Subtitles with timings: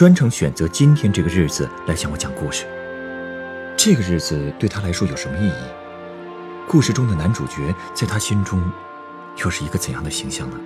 [0.00, 2.64] 专程选择今天这个日子来向我讲故事。
[3.76, 5.52] 这个日子对他来说有什么意义？
[6.66, 8.62] 故事中的男主角在他心中
[9.44, 10.56] 又是一个怎样的形象呢？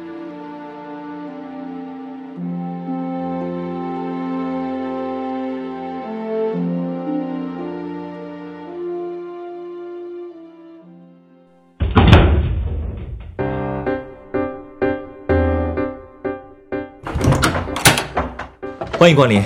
[19.04, 19.44] 欢迎光临。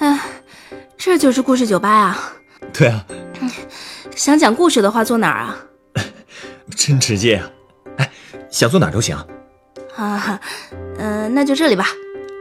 [0.00, 0.20] 哎，
[0.98, 2.18] 这就是故事酒吧呀。
[2.74, 3.06] 对啊，
[4.14, 5.56] 想讲故事的话，坐哪儿啊？
[6.76, 7.50] 真直接啊！
[7.96, 8.10] 哎，
[8.50, 9.16] 想坐哪儿都行。
[9.96, 10.38] 啊，
[10.98, 11.86] 嗯，那就这里吧。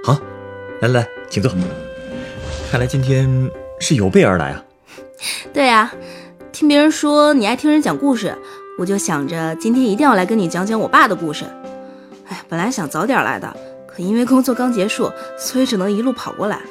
[0.04, 0.20] 好，
[0.82, 1.50] 来来来，请坐。
[2.70, 4.62] 看来今天是有备而来啊。
[5.54, 5.90] 对呀，
[6.52, 8.38] 听别人说你爱听人讲故事，
[8.78, 11.46] 我就想着今天一定要来跟你讲讲我爸的故事。
[12.28, 13.56] 哎，本来想早点来的，
[13.96, 16.62] 可因为工作刚结束，所以只能一路跑过来。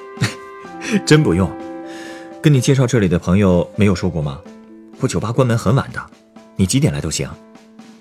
[1.05, 1.51] 真不用，
[2.43, 4.41] 跟你介绍这里的朋友没有说过吗？
[5.01, 6.01] 我酒吧关门很晚的，
[6.57, 7.29] 你几点来都行。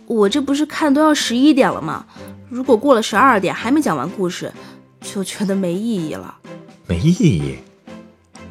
[0.07, 2.05] 我这不是看都要十一点了吗？
[2.49, 4.51] 如果过了十二点还没讲完故事，
[5.01, 6.35] 就觉得没意义了。
[6.87, 7.55] 没意义？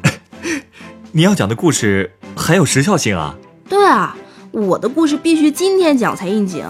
[1.11, 3.35] 你要讲的故事还有时效性啊？
[3.67, 4.15] 对啊，
[4.51, 6.65] 我的故事必须今天讲才应景，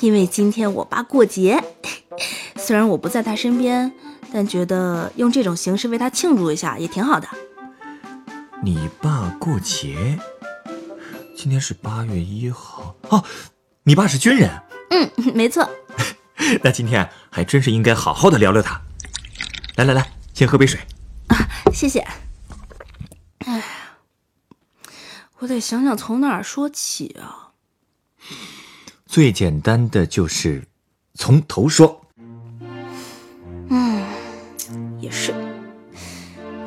[0.00, 1.62] 因为今天我爸过节。
[2.60, 3.90] 虽然我不在他身边，
[4.32, 7.26] 但觉得用这种形式为他庆祝一下也挺好的。
[8.62, 10.18] 你爸过节？
[11.34, 13.24] 今天是八月一号哦。
[13.82, 14.50] 你爸是军人？
[14.90, 15.68] 嗯，没错。
[16.62, 18.80] 那今天还真是应该好好的聊聊他。
[19.76, 20.78] 来来来，先喝杯水。
[21.28, 21.36] 啊，
[21.72, 22.06] 谢谢。
[23.38, 23.64] 哎呀，
[25.38, 27.52] 我得想想从哪儿说起啊。
[29.06, 30.68] 最简单的就是
[31.14, 31.99] 从头说。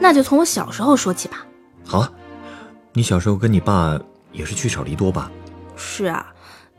[0.03, 1.46] 那就从我小时候说起吧。
[1.86, 2.12] 好啊，
[2.91, 3.97] 你小时候跟你爸
[4.34, 5.31] 也是聚少离多吧？
[5.78, 6.25] 是啊。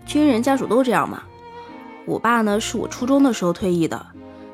[0.05, 1.23] 军人家属都这样嘛。
[2.05, 4.07] 我爸呢，是我初中的时候退役的，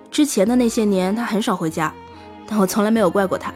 [0.09, 1.93] 之前的那些年他很少回家，
[2.47, 3.53] 但我从来没有怪过他，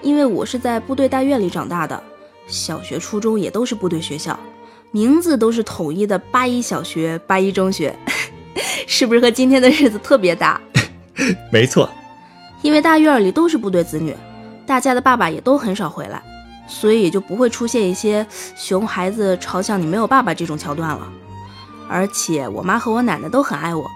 [0.00, 2.02] 因为我是在部队大院里长大的，
[2.46, 4.40] 小学、初中也都是部队学校，
[4.92, 7.94] 名字都是统一的八一小学、八一中学，
[8.88, 10.58] 是不是和今天的日子特别搭？
[11.52, 11.90] 没错，
[12.62, 14.16] 因为大院里都是部队子女，
[14.68, 16.22] 大家的爸爸也都很少回来。
[16.70, 21.08] 所以也就不会出现一些熊孩子嘲笑你没有爸爸这种桥段了。
[21.88, 23.90] 而且我妈和我奶奶都很爱我，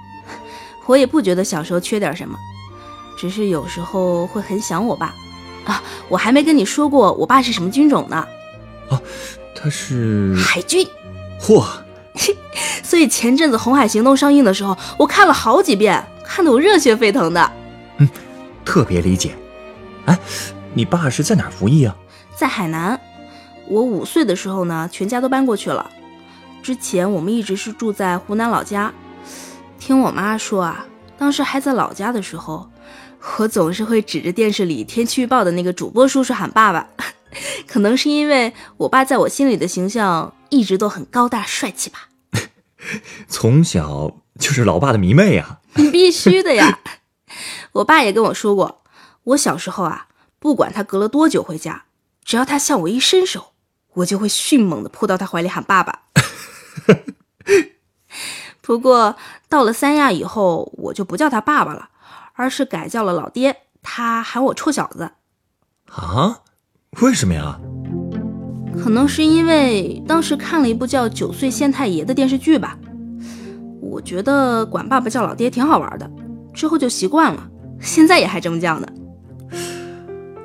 [0.86, 2.38] 我也不觉得小时候缺点什么，
[3.18, 5.14] 只是有时候会很想我爸。
[5.66, 8.26] 啊，我还没跟你说过我爸是什么军种呢？
[8.88, 8.98] 哦，
[9.54, 10.88] 他是海军。
[11.38, 11.62] 嚯！
[12.82, 17.52] 所以前阵子《红海行动》上映的时候，我看了好几遍，看得我热血沸腾的。
[17.98, 18.08] 嗯，
[18.64, 19.34] 特别理解。
[20.06, 20.18] 哎，
[20.74, 21.94] 你爸是在哪儿服役啊？
[22.34, 22.98] 在海南，
[23.68, 25.90] 我五岁的时候呢，全家都搬过去了。
[26.62, 28.92] 之前我们一直是住在湖南老家。
[29.78, 30.86] 听我妈说啊，
[31.18, 32.70] 当时还在老家的时候，
[33.38, 36.88] 我总是会指着电视里天气预报的那个主播叔叔喊爸爸。
[37.66, 42.08] 可能是因为我爸在我心里的形象一直都很高大帅气吧。
[43.28, 45.58] 从小就是老爸的迷妹呀。
[45.92, 46.78] 必须的呀。
[47.72, 48.82] 我爸也跟我说过，
[49.24, 50.06] 我小时候啊，
[50.42, 51.84] 不管他隔了多久回家。
[52.24, 53.52] 只要他向我一伸手，
[53.94, 56.00] 我就会迅猛地扑到他怀里喊爸爸。
[58.60, 59.16] 不过
[59.48, 61.90] 到了三亚以后，我就不叫他爸爸了，
[62.34, 63.56] 而是改叫了老爹。
[63.82, 65.12] 他喊我臭小子。
[65.86, 66.40] 啊？
[67.00, 67.60] 为什么呀？
[68.82, 72.76] 可能是因为当时看了一部叫《九岁县太爷》的电视剧吧。
[73.80, 76.10] 我觉得管爸爸叫老爹挺好玩的，
[76.52, 77.48] 之后就习惯了，
[77.80, 78.88] 现在也还这么叫呢。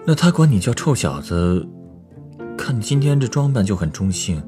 [0.09, 1.67] 那他管你叫臭小子，
[2.57, 4.41] 看你今天这装扮就很中性，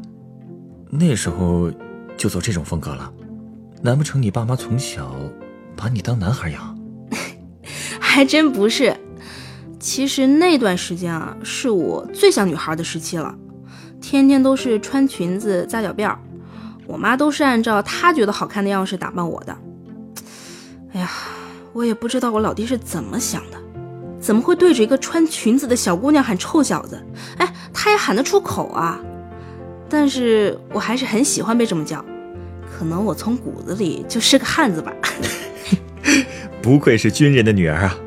[0.89, 1.69] 那时候
[2.15, 3.11] 就走这种风格了，
[3.81, 5.13] 难不成你爸妈从小
[5.75, 6.79] 把你当男孩养？
[7.99, 8.95] 还真不是，
[9.81, 13.35] 其实那段时间啊，是我最像女孩的时期了，
[13.99, 16.15] 天天都是穿裙子扎脚辫
[16.87, 19.57] 我妈都是按照她觉得好看的样式打扮我的。
[20.93, 21.11] 哎呀，
[21.73, 23.58] 我也不知道我老爹是怎么想的。
[24.19, 27.01] 怎么会对着一个穿裙子的小姑娘喊臭小子？
[27.37, 28.99] 哎，他也喊得出口啊！
[29.87, 32.03] 但是我还是很喜欢被这么叫，
[32.77, 34.93] 可能我从骨子里就是个汉子吧。
[36.61, 37.97] 不愧是军人的女儿啊！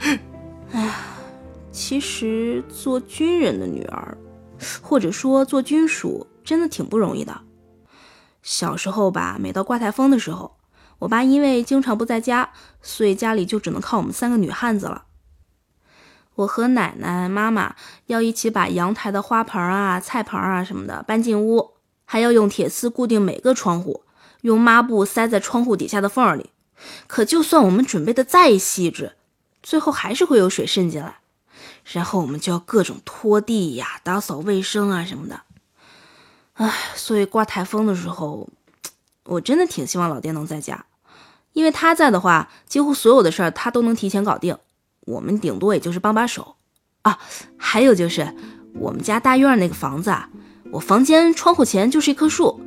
[0.72, 0.94] 哎呀，
[1.70, 4.16] 其实做军人的女儿，
[4.80, 7.38] 或者说做军属，真的挺不容易的。
[8.42, 10.55] 小时候吧，每到刮台风的时候，
[10.98, 12.50] 我爸因为经常不在家，
[12.80, 15.04] 所以家里就只能靠我们三个女汉子了。
[16.36, 17.74] 我和奶奶、妈妈
[18.06, 21.72] 要一起把阳台的花盆啊、菜盆啊什么的搬进屋，
[22.04, 24.04] 还要用铁丝固定每个窗户，
[24.42, 26.50] 用抹布塞在窗户底下的缝里。
[27.06, 29.12] 可就算我们准备的再细致，
[29.62, 31.16] 最后还是会有水渗进来，
[31.84, 35.40] 然后我们就要各种拖地呀、打扫卫生啊什么的。
[36.54, 38.46] 唉，所以刮台风的时候，
[39.26, 40.86] 我真的挺希望老爹能在家，
[41.52, 44.56] 因为他在的话，几乎所有的事儿他都能提前搞定，
[45.06, 46.56] 我们顶多也就是帮把手。
[47.02, 47.18] 啊，
[47.56, 48.34] 还有就是
[48.74, 50.28] 我们家大院那个房子啊，
[50.72, 52.60] 我房间窗户前就是一棵树，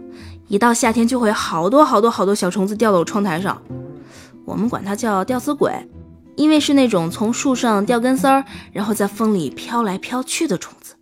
[0.47, 3.61] 一到夏天就会好多好多好多小虫子掉到我窗台上。
[4.45, 5.71] 我们管它叫吊死鬼，
[6.35, 10.95] 因为是那种从树上掉根丝儿，然后在风里飘来飘去的虫子。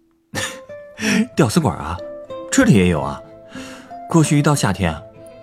[1.38, 1.96] 吊死鬼啊，
[2.52, 3.22] 这里也有啊。
[4.10, 4.96] 过去一到夏天，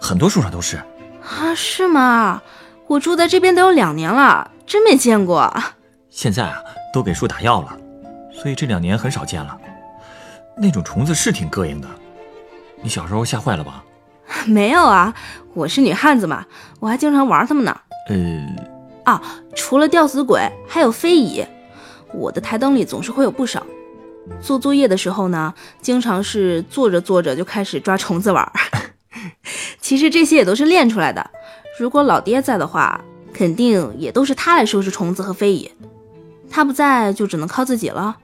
[0.05, 0.77] 很多树上都是。
[1.23, 2.43] 啊，是吗？
[2.87, 5.51] 我住在这边都有两年了，真没见过。
[6.11, 6.59] 现在啊，
[6.93, 7.75] 都给树打药了，
[8.35, 9.59] 所以这两年很少见了。
[10.59, 11.89] 那种虫子是挺膈应的，
[12.83, 13.83] 你小时候吓坏了吧？
[14.45, 15.15] 没有啊，
[15.55, 16.45] 我是女汉子嘛，
[16.81, 17.75] 我还经常玩它们呢。
[18.11, 18.47] 呃，
[19.11, 19.23] 啊，
[19.57, 21.43] 除了吊死鬼，还有飞蚁。
[22.13, 23.67] 我的台灯里总是会有不少。
[24.43, 28.47] 做作业的时候呢，经常是做着做着就开始抓虫子玩。
[29.85, 31.31] 其实这些也都是练出来的。
[31.79, 33.05] 如果老爹在的话，
[33.35, 35.71] 肯定也都是他来收拾虫子和飞蚁。
[36.51, 38.17] 他不在，就只能靠自己了。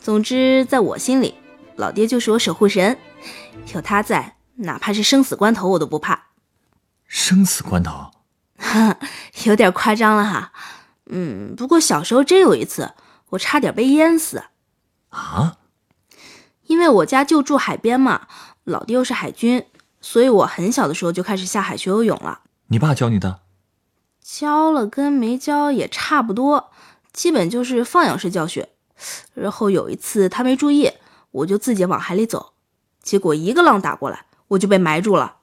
[0.00, 1.34] 总之，在我心里，
[1.74, 2.96] 老爹就是我守护神。
[3.74, 6.28] 有他在，哪怕是生死关头，我都不怕。
[7.06, 8.10] 生死关头。
[9.44, 10.52] 有点夸张了哈，
[11.10, 12.94] 嗯，不过小时候真有一次，
[13.28, 14.44] 我差点被淹死。
[15.10, 15.58] 啊？
[16.64, 18.26] 因为我家就住海边嘛，
[18.64, 19.62] 老爹又是海军，
[20.08, 22.38] 所以我很小的时候就开始下海学游泳了。
[22.68, 23.40] 你爸教你的？
[24.22, 26.70] 教了跟没教也差不多，
[27.12, 28.68] 基本就是放养式教学。
[29.34, 30.92] 然后有一次他没注意，
[31.32, 32.52] 我就自己往海里走，
[33.02, 35.38] 结果一个浪打过来，我就被埋住了。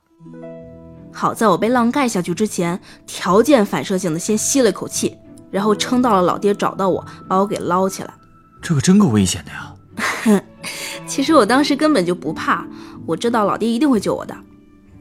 [1.12, 5.18] 好在我被浪盖下去之前，条件反射性的先吸了一口气，
[5.52, 8.14] 然后撑到了老爹找到我，把我给捞起来。
[8.62, 10.42] 这可真够危险的呀！
[11.06, 12.66] 其实我当时根本就不怕，
[13.06, 14.34] 我知道老爹一定会救我的。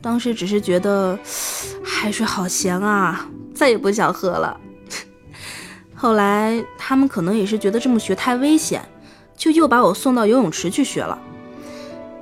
[0.02, 1.18] 当时只是觉得
[1.82, 4.60] 海水好咸啊，再也不想喝了。
[5.94, 8.84] 后来他们可能也是觉得这么学太危险，
[9.36, 11.16] 就又把我送到游泳池去学了。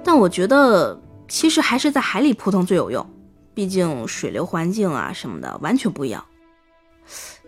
[0.05, 3.05] 但我觉得其实还是在海里扑腾最有用。
[3.53, 6.25] 毕竟水流环境啊什么的完全不一样。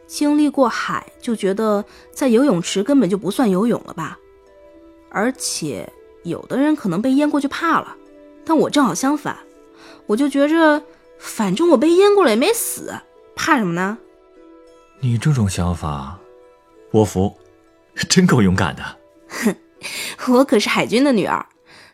[0.06, 1.82] 经历过海，就觉得
[2.12, 4.18] 在游泳池根本就不算游泳了吧。
[5.10, 5.90] 而且
[6.24, 7.96] 有的人可能被淹过就怕了，
[8.44, 9.36] 但我正好相反，
[10.06, 10.82] 我就觉着
[11.18, 12.94] 反正我被淹过了也没死，
[13.34, 13.98] 怕什么呢？
[15.00, 16.18] 你这种想法，
[16.90, 17.36] 我服，
[18.08, 18.96] 真够勇敢的。
[19.28, 19.56] 哼，
[20.28, 21.46] 我可是海军的女儿，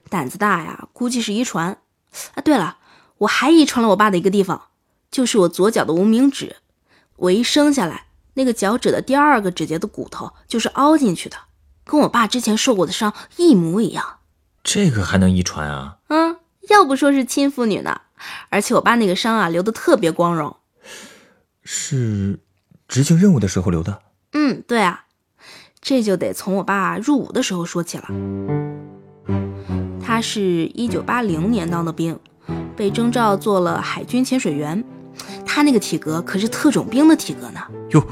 [0.08, 1.78] 胆子大呀，估计是遗传。
[2.34, 2.78] 啊，对了。
[3.18, 4.68] 我还遗传了我爸的一个地方，
[5.10, 6.54] 就是我左脚的无名指。
[7.16, 11.36] 我一生下来，那个脚趾的第二个指节的骨头就是凹进去的，
[11.84, 14.18] 跟我爸之前受过的伤一模一样。
[14.62, 15.96] 这个还能遗传啊？
[16.10, 16.36] 嗯，
[16.68, 18.00] 要不说是亲父女呢。
[18.48, 20.56] 而且我爸那个伤啊，留的特别光荣。
[21.62, 22.38] 是
[22.86, 24.00] 执行任务的时候留的？
[24.32, 25.04] 嗯，对啊。
[25.80, 28.08] 这就得从我爸入伍的时候说起了。
[30.00, 32.18] 他是一九八零年当的兵。
[32.74, 34.82] 被征召做了海军潜水员，
[35.44, 37.60] 他那个体格可是特种兵的体格呢。
[37.90, 38.02] 哟，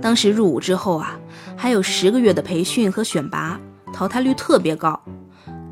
[0.00, 1.20] 当时入伍之后啊，
[1.54, 3.60] 还有十个月的培训和选拔，
[3.92, 4.98] 淘汰率特别高。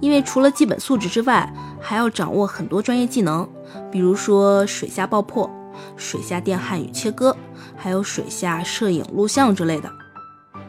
[0.05, 3.49] 因为除了基本素质之外，还要掌握很多专业技能，
[3.91, 5.51] 比如说水下爆破、
[5.97, 7.35] 水下电焊与切割，
[7.75, 9.89] 还有水下摄影录像之类的。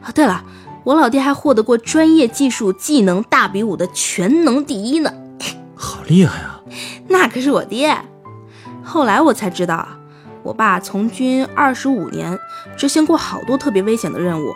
[0.02, 0.42] 啊，对了，
[0.86, 5.14] 我老爹还获得过专业技术技能大比武的全能第一呢。
[5.76, 6.62] 好厉害啊！
[7.10, 7.94] 那可是我爹。
[8.86, 10.00] 后来我才知道啊，
[10.44, 12.40] 我爸从军二十五年，
[12.78, 14.56] 执行过好多特别危险的任务。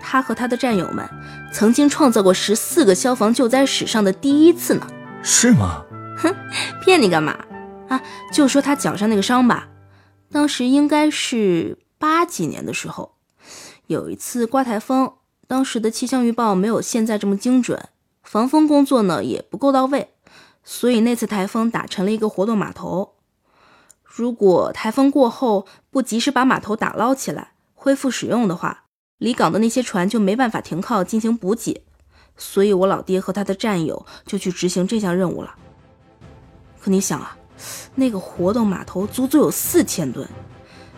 [0.00, 1.08] 他和他的战友们
[1.52, 4.86] 曾经创造过十四个消防救灾史上的第一次呢。
[5.22, 5.84] 是吗？
[6.16, 6.34] 哼，
[6.80, 7.38] 骗你干嘛？
[7.88, 8.00] 啊，
[8.32, 9.68] 就说他脚上那个伤吧，
[10.30, 13.16] 当时应该是八几年的时候，
[13.86, 15.12] 有一次刮台风，
[15.46, 17.88] 当时的气象预报没有现在这么精准，
[18.22, 20.14] 防风工作呢也不够到位，
[20.62, 23.14] 所以那次台风打沉了一个活动码头。
[24.04, 28.84] 如果台风过后不及时把码头打捞起来恢复使用的话，
[29.20, 31.84] 离港的那些船就没办法停靠进行补给。
[32.36, 35.54] 所以我老爹和他的战友就去执行这项任务了。
[36.80, 37.36] 可你想啊，
[37.94, 40.26] 那个活动码头足足有四千吨，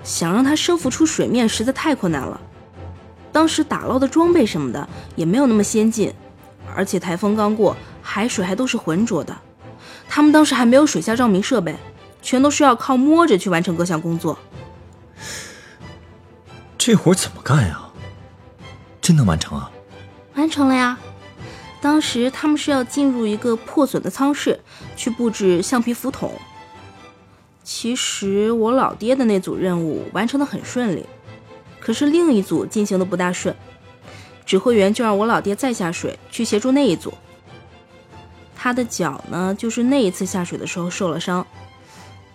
[0.05, 2.41] 想让它升浮出水面实在太困难了。
[3.33, 6.14] 当时打捞的装备什么的也没有那么先进，
[6.76, 9.37] 而且台风刚过，海水还都是浑浊的。
[10.09, 11.75] 他们当时还没有水下照明设备，
[12.21, 14.38] 全都是要靠摸着去完成各项工作。
[16.79, 17.88] 这活怎么干呀？
[19.02, 19.71] 真能完成啊？
[20.37, 20.99] 完成了呀！
[21.80, 24.61] 当时他们是要进入一个破损的舱室，
[24.97, 26.32] 去布置橡皮浮筒。
[27.64, 31.04] 其实我老爹的那组任务完成的很顺利。
[31.80, 33.54] 可是另一组进行的不大顺，
[34.47, 37.12] 指挥员就让我老爹再下水去协助那一组。
[38.54, 41.44] 他的脚呢，就是那一次下水的时候受了伤，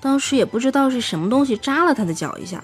[0.02, 2.62] 当时也不知道是什么东西扎了他的脚一下。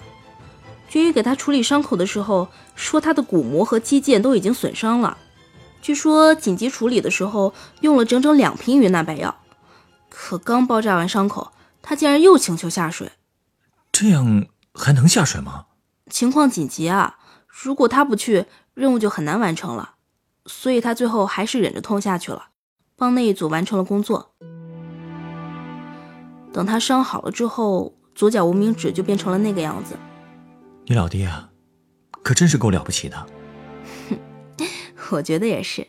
[0.94, 2.46] 军医给他处理伤口的时候
[2.76, 5.18] 说，他的骨膜和肌腱都已经损伤了。
[5.82, 9.34] 据说紧急处理的时候用了整整两瓶云南白药，
[10.08, 11.50] 可刚包扎完伤口，
[11.82, 13.10] 他竟然又请求下水。
[13.90, 15.66] 这样还能下水吗？
[16.08, 17.18] 情况紧急啊！
[17.48, 19.94] 如果他不去，任务就很难完成了。
[20.46, 22.50] 所以他最后还是忍着痛下去了，
[22.94, 24.30] 帮那一组完成了工作。
[26.52, 29.96] 等他伤好了之后，左脚无名指就变成了那个样子。
[30.86, 31.48] 你老爹啊，
[32.22, 33.26] 可真是够了不起的。
[34.08, 34.18] 哼，
[35.10, 35.86] 我觉得也是。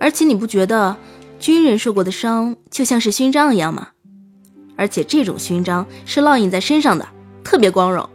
[0.00, 0.96] 而且你不觉得
[1.38, 3.88] 军人受过的伤就像是勋章一样吗？
[4.76, 7.06] 而且这种勋章是烙印在身上的，
[7.44, 8.08] 特别光荣。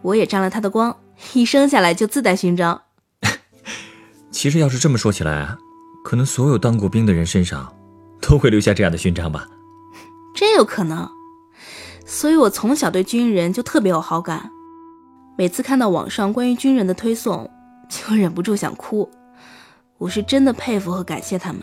[0.00, 0.96] 我也沾了他的光，
[1.34, 2.80] 一生下来就自带勋章。
[4.32, 5.56] 其实要是这么说起来，
[6.02, 7.72] 可能所有当过兵的人身上
[8.20, 9.46] 都会留下这样的勋章吧。
[10.34, 11.06] 真有可能。
[12.06, 14.50] 所以我从小对军人就特别有好感，
[15.42, 17.50] 每次看到网上关于军人的推送，
[17.88, 19.10] 就忍不住想哭。
[19.98, 21.62] 我是真的佩服和感谢他们，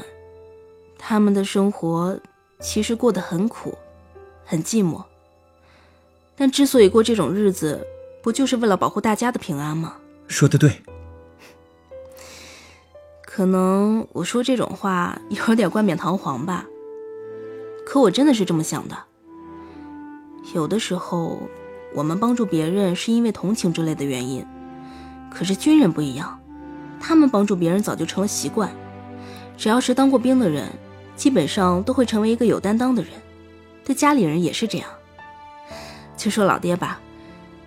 [0.97, 2.19] 他们的生活
[2.59, 3.73] 其实过得很苦，
[4.43, 5.01] 很寂寞。
[6.35, 7.87] 但之所以过这种日子，
[8.21, 9.95] 不就是为了保护大家的平安吗？
[10.27, 10.81] 说的对。
[13.23, 15.17] 可能我说这种话
[15.47, 16.65] 有点冠冕堂皇吧，
[17.85, 18.97] 可我真的是这么想的。
[20.53, 21.39] 有的时候，
[21.93, 24.45] 我们帮助别人是因为同情之类的原因，
[25.29, 26.39] 可是军人不一样，
[26.99, 28.69] 他们帮助别人早就成了习惯。
[29.57, 30.69] 只要是当过兵的人，
[31.15, 33.11] 基本上都会成为一个有担当的人，
[33.83, 34.89] 对家里人也是这样。
[36.15, 36.99] 就说老爹吧。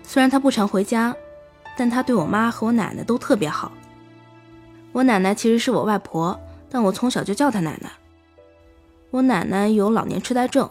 [0.02, 1.14] 虽然他不常回家，
[1.76, 3.72] 但他对我妈和我奶奶都特别好。
[4.92, 6.38] 我奶奶其实是我外婆，
[6.68, 7.90] 但我从小就叫她奶奶。
[9.10, 10.68] 我奶奶有老年痴呆症，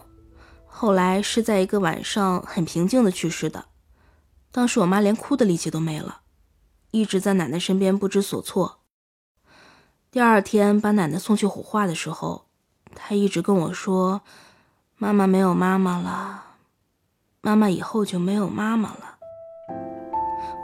[0.74, 3.66] 后来是在一个晚上很平静的去世的。
[4.50, 6.22] 当时我妈连哭的力气都没了，
[6.90, 8.80] 一直在奶奶身边不知所措。
[10.10, 12.46] 第二天把奶奶送去火化的时候，
[12.96, 14.22] 她一直跟我说
[14.98, 16.42] ：“妈妈没有妈妈了，
[17.42, 19.18] 妈妈以后就没有妈妈了。”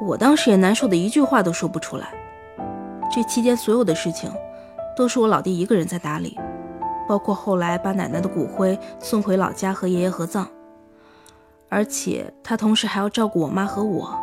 [0.02, 2.12] 我当时也难受的一句话都说不出来。
[3.14, 4.32] 这期间所有的事情，
[4.96, 6.38] 都是我老爹一个人在打理，
[7.08, 10.46] 包括后来把奶奶的骨灰送回老家和爷爷合葬。
[11.70, 14.14] 而且他同时还要照顾我妈和我。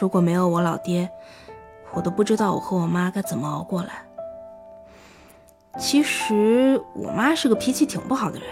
[0.00, 1.08] 如果没有我老爹，
[1.92, 4.04] 我都不知道我和我妈该怎么熬过来。
[5.78, 8.48] 其实我妈是个脾气挺不好的人，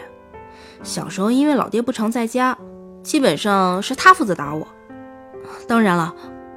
[0.83, 2.57] 小时候因为老爹不常在家，
[3.03, 4.67] 基本上是他负责打我。
[5.69, 6.15] 当然了，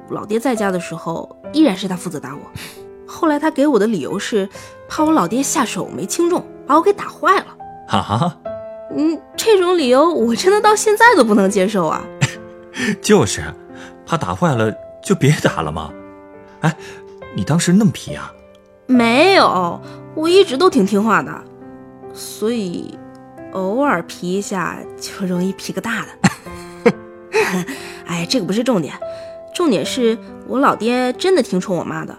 [0.08, 2.42] 老爹在家的时候依然是他负责打我。
[3.06, 4.48] 后来他给我的理由是，
[4.88, 7.46] 怕我老爹下手没轻重，把我给打坏了。
[7.86, 8.38] 哈哈，
[8.96, 12.02] 嗯，这种理由我真的到现在都不能接受啊。
[13.00, 13.42] 就是，
[14.06, 15.92] 怕打坏了就别打了嘛。
[16.60, 16.74] 哎，
[17.36, 18.32] 你当时那么皮啊？
[18.86, 19.80] 没有，
[20.14, 21.32] 我一直都挺听话的，
[22.12, 22.98] 所以
[23.52, 26.08] 偶尔皮一下就容易皮个大的。
[28.06, 28.94] 哎，这个不是重点，
[29.54, 32.16] 重点是我老爹真的挺宠我妈的，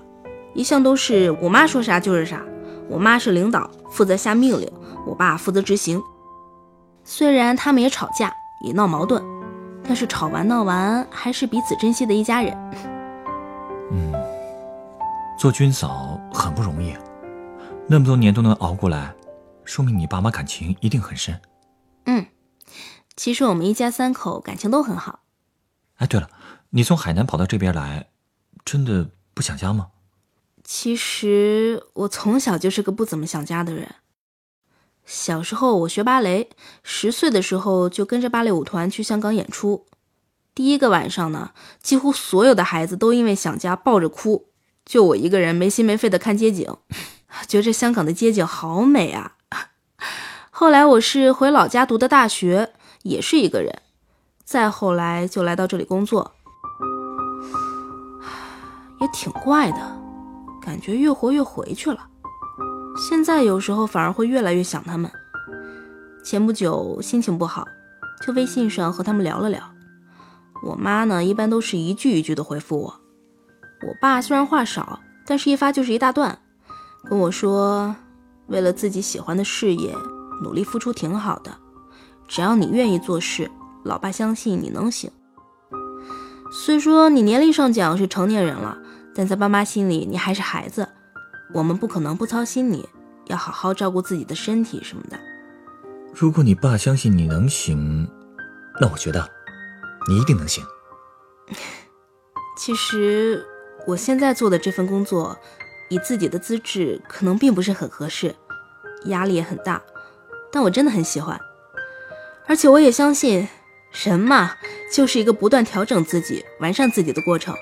[0.53, 2.41] 一向都是我妈说啥就是啥。
[2.89, 4.71] 我妈是领导，负责下命令，
[5.05, 6.01] 我爸负责执行。
[7.03, 8.33] 虽然他们也吵架，
[8.65, 9.23] 也闹矛盾，
[9.83, 12.55] 但是吵完闹完还是彼此珍惜的一家人。
[13.91, 14.13] 嗯，
[15.37, 16.95] 做军嫂很不容易，
[17.87, 19.13] 那么多年都能熬过来，
[19.63, 21.39] 说明你爸妈感情一定很深。
[22.05, 22.25] 嗯，
[23.15, 25.19] 其实我们一家三口感情都很好。
[25.97, 26.27] 哎，对了，
[26.71, 28.07] 你从海南跑到这边来，
[28.63, 29.87] 真的不想家吗？
[30.67, 33.95] 其实我从小就是个不怎么想家的人。
[35.05, 36.49] 小时候我学芭蕾，
[36.81, 39.85] 十岁的时候就跟着芭蕾舞团去香港演出。
[40.55, 41.51] 第一个晚上呢，
[41.83, 44.47] 几乎所有的孩子都因为想家抱着哭，
[44.83, 46.75] 就我一个人没心没肺的看街景，
[47.47, 49.35] 觉着香港的街景好美啊。
[50.49, 53.83] 后来我是回老家读的大学，也是一个人。
[54.43, 56.33] 再后来就来到这里工作，
[59.01, 60.04] 也挺怪的，
[60.65, 62.07] 感觉越活越回去了。
[62.97, 65.11] 现在有时候反而会越来越想他们。
[66.23, 67.67] 前不久心情不好，
[68.25, 69.61] 就微信上和他们聊了聊。
[70.63, 73.01] 我妈呢，一般都是一句一句的回复我。
[73.87, 76.39] 我爸虽然话少，但是一发就是一大段，
[77.07, 77.95] 跟我说，
[78.47, 79.93] 为了自己喜欢的事业，
[80.41, 81.55] 努力付出挺好的，
[82.27, 83.51] 只要你愿意做事，
[83.83, 85.11] 老爸相信你能行。
[86.51, 88.77] 虽说你年龄上讲是成年人了，
[89.15, 90.87] 但在爸妈心里你还是孩子。
[91.53, 92.87] 我们不可能不操心你，
[93.27, 95.17] 要好好照顾自己的身体什么的。
[96.13, 98.07] 如果你爸相信你能行，
[98.81, 99.29] 那我觉得
[100.09, 100.63] 你一定能行。
[102.57, 103.45] 其实
[103.85, 105.37] 我现在做的这份工作，
[105.89, 108.35] 以自己的资质可能并不是很合适，
[109.05, 109.81] 压力也很大，
[110.51, 111.39] 但我真的很喜欢。
[112.47, 113.47] 而且我也相信，
[113.91, 114.55] 人嘛，
[114.91, 117.55] 就是一个不断调整自己、完善自己的过程。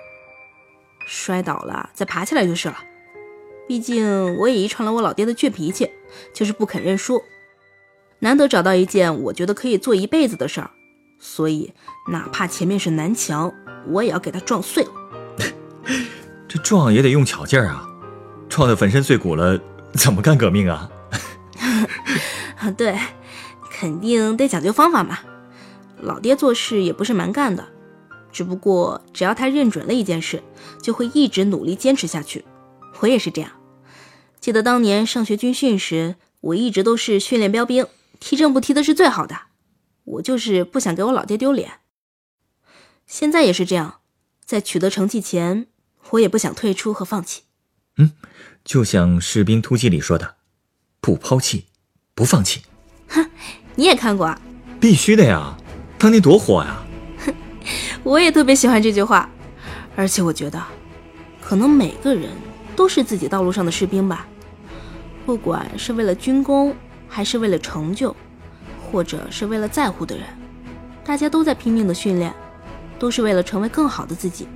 [1.05, 2.77] 摔倒了再爬起来就是了。
[3.67, 5.89] 毕竟我也遗传了我老爹的倔脾气，
[6.33, 7.22] 就是不肯认输。
[8.19, 10.69] 难得找到一件我觉得可以做一辈子的事儿，
[11.19, 11.74] 所以
[12.10, 13.53] 哪怕前面是南墙，
[13.88, 14.91] 我也要给他撞碎了。
[16.48, 17.88] 这撞也得用巧劲儿啊，
[18.48, 19.60] 撞得粉身碎骨了，
[19.93, 20.89] 怎么干革命啊？
[22.77, 22.98] 对，
[23.69, 25.19] 肯定得讲究方法嘛。
[26.00, 27.65] 老爹做事也不是蛮干的，
[28.34, 30.44] 只不过只要他认准了一件事，
[30.82, 32.44] 就会一直努力坚持下去。
[33.00, 33.52] 我也是这样，
[34.42, 37.86] 记得当年上学军训时，我一直都是训练标兵，
[38.20, 39.36] 踢正步踢的是最好的。
[40.05, 41.79] 我就是不想给我老爹丢脸。
[43.05, 44.00] 现在也是这样，
[44.44, 45.68] 在取得成绩前，
[46.10, 47.44] 我也不想退出和放弃。
[47.98, 48.12] 嗯，
[48.66, 50.36] 就像《士兵突击》里说的，
[51.00, 51.68] 不抛弃，
[52.16, 52.64] 不放弃。
[53.07, 53.29] 哼，
[53.75, 54.42] 你也看过啊？
[54.81, 55.55] 必须的呀，
[55.98, 56.82] 当年多火呀！
[56.82, 56.82] 哼，
[58.03, 59.29] 我也特别喜欢这句话，
[59.96, 60.61] 而且我觉得，
[61.42, 62.29] 可能每个人。
[62.75, 64.25] 都是自己道路上的士兵吧，
[65.27, 66.75] 不管是为了军功，
[67.07, 68.16] 还是为了成就，
[68.81, 70.25] 或者是为了在乎的人，
[71.05, 72.33] 大家都在拼命的训练，
[72.98, 74.48] 都是为了成为更好的自己。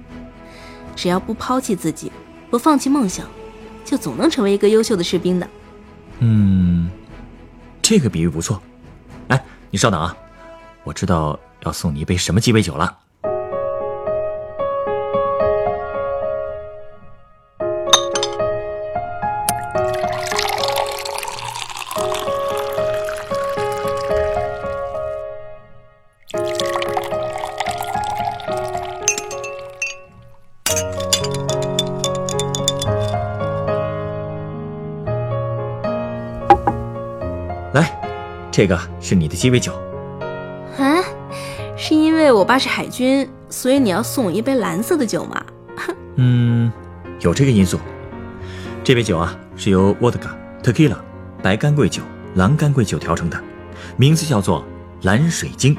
[0.96, 2.12] 只要不抛弃自己，
[2.50, 3.28] 不放弃梦想，
[3.86, 5.48] 就总能成为一个优秀的士兵的。
[6.18, 6.90] 嗯，
[7.84, 8.60] 这个比喻不错。
[9.28, 10.18] 哎，你稍等啊，
[10.84, 12.98] 我知道要送你一杯什么鸡尾酒了。
[38.58, 39.72] 这个是你的鸡尾酒，
[40.80, 40.98] 啊？
[41.78, 45.46] 是因为我爸是海军，所以你要送我一杯蓝色的酒吗？
[46.16, 46.72] 嗯，
[47.20, 47.80] 有这个因素。
[48.84, 50.32] 这杯酒啊，是由 vodka、
[50.64, 50.98] tequila、
[51.44, 52.02] 白干桂酒、
[52.34, 53.40] 蓝干桂酒调成的，
[53.96, 54.66] 名字叫做
[55.04, 55.78] 蓝水晶。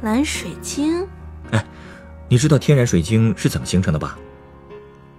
[0.00, 1.06] 蓝水晶？
[1.50, 1.62] 哎，
[2.30, 4.18] 你知道天然水晶是怎么形成的吧？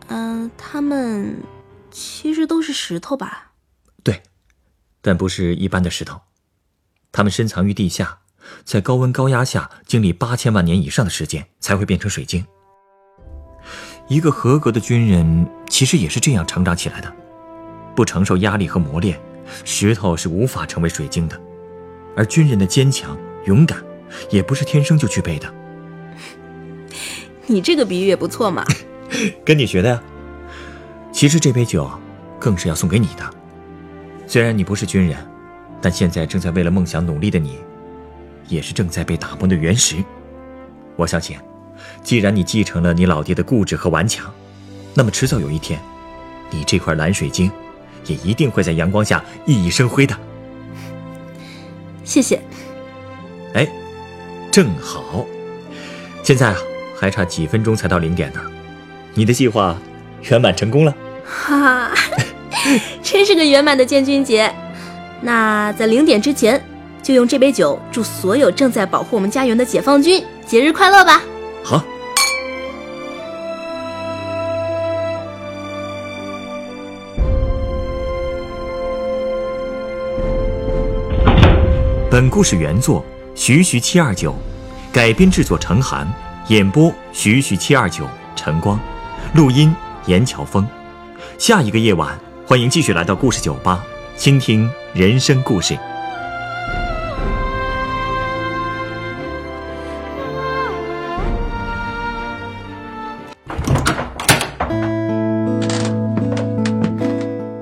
[0.08, 1.38] 嗯，它们
[1.92, 3.52] 其实都是石头吧？
[5.04, 5.10] 对。
[5.12, 6.22] 但不是一般的石头，
[7.12, 8.20] 它们深藏于地下，
[8.64, 12.46] 在高温高压下经历八千万年以上的时间才会变成水晶。
[14.08, 17.14] 一个合格的军人其实也是这样成长起来的，
[17.96, 19.20] 不承受压力和磨练，
[19.66, 21.40] 石头是无法成为水晶的。
[22.16, 23.84] 而军人的坚强、勇敢，
[24.30, 25.54] 也不是天生就具备的。
[27.46, 28.64] 你这个比喻也不错嘛，
[29.44, 30.02] 跟你学的呀。
[31.12, 31.92] 其实这杯酒，
[32.40, 33.43] 更是要送给你的。
[34.34, 35.16] 虽然你不是军人，
[35.80, 37.60] 但现在正在为了梦想努力的你，
[38.48, 40.04] 也是正在被打磨的原石。
[40.96, 41.38] 我相信，
[42.02, 44.34] 既然你继承了你老爹的固执和顽强，
[44.96, 45.80] 那么迟早有一天，
[46.50, 47.52] 你这块蓝水晶，
[48.08, 50.18] 也一定会在阳光下熠熠生辉的。
[52.04, 52.42] 谢谢。
[53.54, 53.70] 哎，
[54.52, 55.28] 正好，
[56.24, 56.58] 现在啊，
[57.00, 58.42] 还差几分钟才到零点呢，
[59.14, 59.78] 你的计划
[60.24, 60.96] 圆满成功了。
[61.24, 61.92] 哈。
[63.04, 64.54] 真是个圆满的建军节。
[65.22, 66.62] 那在零点之前，
[67.02, 71.22] 就用这杯酒祝所有正在保护我们家园的解放军节日快乐吧。
[71.64, 71.84] 好。
[82.10, 84.36] 本故事原作徐徐七二九，
[84.92, 86.08] 改编制作陈寒，
[86.50, 88.80] 演播徐徐七二九陈光，
[89.34, 90.68] 录音严乔峰。
[91.40, 92.16] 下一个夜晚。
[92.46, 93.86] 欢迎继续来到故事酒吧，
[94.18, 95.76] 倾听人生故事。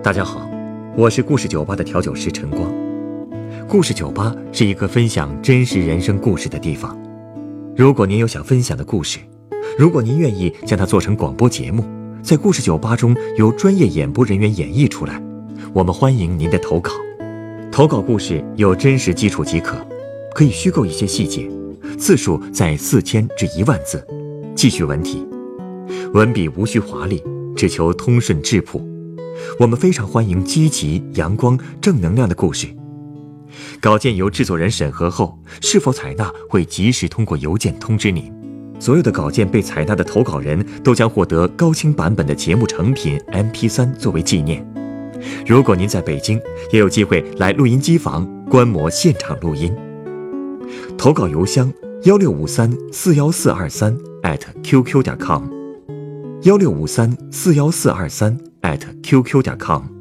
[0.02, 0.50] 大家好，
[0.98, 2.74] 我是故事酒吧的调酒师晨光。
[3.68, 7.00] 故事酒吧是一个分享真实人生故事的地方。
[7.78, 9.20] 如果您有想分享的故事，
[9.78, 11.86] 如果您愿意将它做成广播节目，
[12.24, 15.22] 在故事酒吧中由专业演播人员演绎出来，
[15.74, 16.92] 我们欢迎您的投稿。
[17.72, 19.76] 投稿故事有真实基础即可，
[20.36, 21.50] 可以虚构一些细节，
[21.98, 24.06] 字数在四千至一万字，
[24.56, 25.28] 记叙文体，
[26.14, 27.22] 文笔无需华丽，
[27.56, 28.82] 只求通顺质朴。
[29.60, 32.68] 我们非常欢迎积极、阳光、正能量的故事。
[33.82, 38.32] 稿件由制作人审核后，是否采纳会及时通过邮件通知您。
[38.82, 44.66] 所有的稿件被采纳的投稿人都将获得高清版本的节目成品 MP3 作为纪念。
[45.46, 46.42] 如果您在北京，
[46.72, 49.72] 也有机会来录音机房观摩现场录音。
[50.98, 51.72] 投稿邮箱：
[52.06, 53.96] 幺六五三四幺四二三
[54.64, 55.44] @QQ 点 com，
[56.42, 58.36] 幺六五三四幺四二三
[59.04, 60.01] @QQ 点 com。